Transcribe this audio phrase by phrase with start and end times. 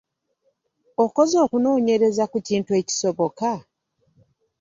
[1.03, 3.51] Okoze okunoonyereza ku kintu ekisoboka?